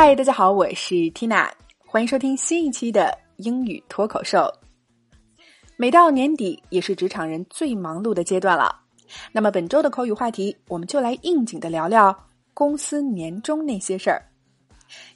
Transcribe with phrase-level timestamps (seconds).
[0.00, 1.50] 嗨，大家好，我是 Tina，
[1.84, 4.48] 欢迎收听新一期的英语脱口秀。
[5.76, 8.72] 每到年底，也是职场人最忙碌的阶段了。
[9.32, 12.16] 那么本周的口语话题，我们就来应景的聊聊
[12.54, 14.22] 公司年终那些事儿。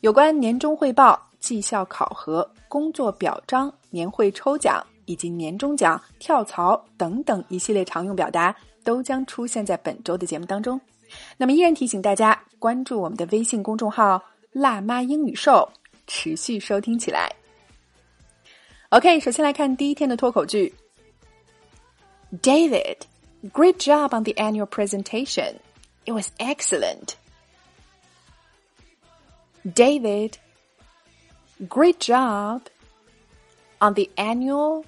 [0.01, 10.81] 有关年终汇报、绩效考核、工作表彰、年会抽奖以及年终奖、跳槽等等一系列常用表达，都将出现在本周的节目当中。
[11.37, 14.21] 那么，依然提醒大家关注我们的微信公众号
[14.52, 15.70] “辣妈英语秀”，
[16.08, 17.34] 持续收听起来。
[18.90, 20.74] OK，首先来看第一天的脱口剧。
[22.42, 22.98] David,
[23.52, 25.56] great job on the annual presentation.
[26.06, 27.16] It was excellent.
[29.64, 30.38] David,
[31.68, 32.62] great job
[33.80, 34.86] on the annual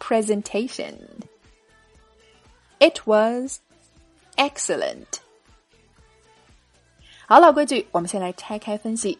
[0.00, 0.96] presentation.
[2.80, 3.60] It was
[4.36, 5.20] excellent.
[7.31, 9.17] 好，老规矩，我们先来拆开分析。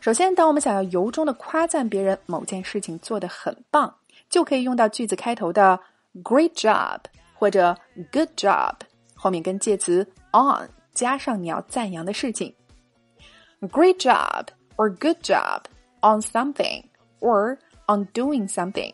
[0.00, 3.94] 首先，当我们想要由衷的夸赞别人某件事情做得很棒，
[4.28, 5.78] 就可以用到句子开头的
[6.24, 6.98] “great job”
[7.34, 7.78] 或者
[8.10, 8.74] “good job”，
[9.14, 12.52] 后面跟介词 “on” 加上你要赞扬的事情。
[13.60, 15.60] “great job” or “good job”
[16.00, 16.82] on something
[17.20, 18.92] or on doing something，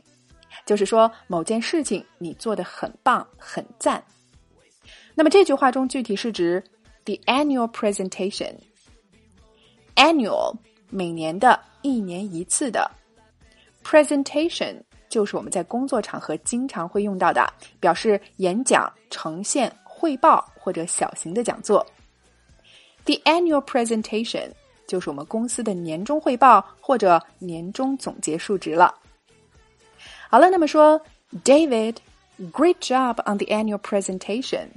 [0.67, 4.05] 就是说某件事情你做得很棒、很赞。
[5.15, 6.63] 那么这句话中具体是指。
[7.06, 8.54] The annual presentation.
[9.96, 10.56] Annual
[10.90, 12.90] 每年的一年一次的
[13.84, 21.86] presentation 就是我们在工作场合经常会用到的，表示演讲、呈现、汇报或者小型的讲座。
[23.06, 24.52] The annual presentation
[24.88, 28.94] 就是我们公司的年终汇报或者年终总结述职了。
[30.30, 31.02] 好了，那么说，
[31.44, 34.68] David，great job on the annual presentation。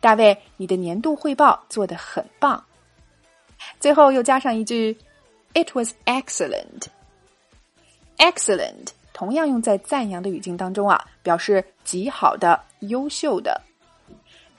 [0.00, 2.62] 大卫，你的年度汇报做得很棒。
[3.78, 4.96] 最后又加上一句
[5.52, 6.86] ，It was excellent。
[8.16, 13.60] Excellent 同样用在赞扬的语境当中啊，表示极好的、优秀的。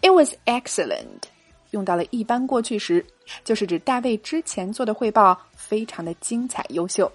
[0.01, 1.23] It was excellent
[1.71, 3.05] 用到了一般过去时，
[3.43, 7.11] 就是指大卫之前做的汇报非常的精彩优秀。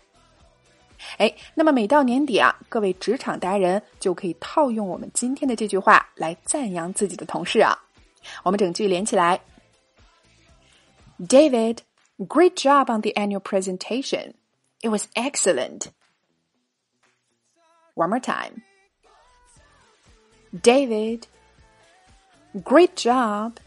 [1.19, 7.79] 哎，那么每到年底啊，各位职场达人就可以套用我们今天的这句话来赞扬自己的同事啊。
[8.44, 9.42] 我们整句连起来。
[11.19, 11.80] David,
[12.18, 14.34] great job on the annual presentation.
[14.81, 15.92] It was excellent.
[17.96, 18.64] One more time.
[20.52, 21.28] David,
[22.64, 23.58] great job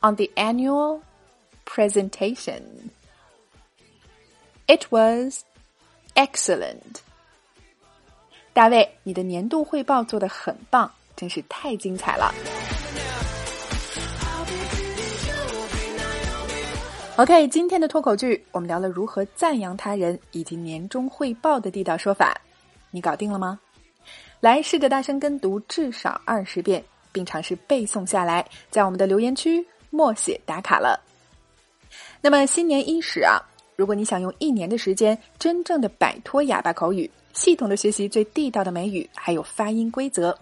[0.00, 1.02] on the annual
[1.64, 2.90] presentation.
[4.66, 5.44] It was
[6.14, 7.00] excellent.
[8.52, 12.32] 大卫，你的年度汇报做得很棒，真是太精彩了。
[17.17, 22.39] OK，今天的脱口剧我们聊了如何赞扬他人以及年终汇报的地道说法，
[22.91, 23.59] 你搞定了吗？
[24.39, 31.03] 来试着大声跟读至少二十遍，并尝试背诵下来，在我们的留言区默写打卡了。
[32.21, 33.41] 那么新年伊始啊，
[33.75, 40.37] 如果你想用一年的时间真正的摆脱哑巴口语，系统的学习最地道的美语，还有发音规则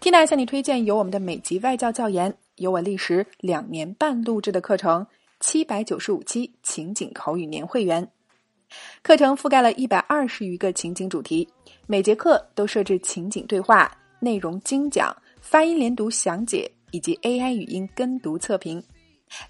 [0.00, 5.06] ，Tina 向你推荐由我们的美籍外教教研，由我历时两年半录制的课程。
[5.38, 8.10] 七百九十五期情景口语年会员
[9.02, 11.46] 课程覆盖了一百二十余个情景主题，
[11.86, 18.82] 每节课都设置情景对话、内容精讲、发音连读详解以及 AI 语音跟读测评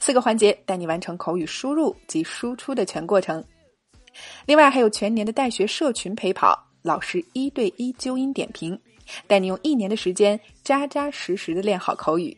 [0.00, 3.42] 四个环节，带你完成口语输入及输出的全过程。
[4.44, 8.78] 另外还有全年的带学社群陪跑，老师一对一纠音点评，
[9.28, 12.36] 带你用一年的时间扎扎实实的练好口语。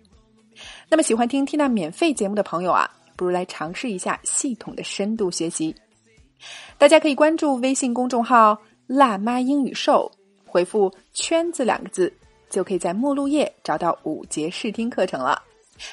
[0.88, 2.91] 那么喜欢听 Tina 免费节目的朋友啊！
[3.16, 5.74] 不如来尝试一下系统的深度学习。
[6.78, 10.10] 大家可以关注微信公众号“辣妈英语秀”，
[10.47, 12.12] 回复“圈子”两个字，
[12.48, 15.42] 就可以在目录页找到五节试听课程了。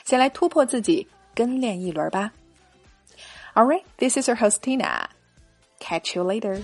[0.06, 2.32] 先来突破自己，跟练一轮吧。
[3.56, 5.06] All right, this is your host Tina.
[5.80, 6.62] Catch you later.